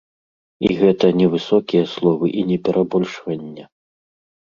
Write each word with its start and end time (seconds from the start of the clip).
І 0.69 0.71
гэта 0.79 1.11
не 1.19 1.27
высокія 1.35 1.85
словы 1.95 2.33
і 2.39 2.49
не 2.51 2.61
перабольшванне. 2.67 3.73